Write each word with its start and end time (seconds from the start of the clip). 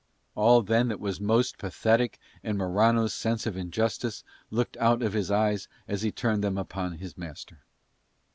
All 0.33 0.63
then 0.63 0.87
that 0.87 0.99
was 0.99 1.21
most 1.21 1.59
pathetic 1.59 2.17
in 2.41 2.57
Morano's 2.57 3.13
sense 3.13 3.45
of 3.45 3.55
injustice 3.55 4.23
looked 4.49 4.75
out 4.77 5.03
of 5.03 5.13
his 5.13 5.29
eyes 5.29 5.67
as 5.87 6.01
he 6.01 6.11
turned 6.11 6.43
them 6.43 6.57
upon 6.57 6.93
his 6.93 7.19
master. 7.19 7.59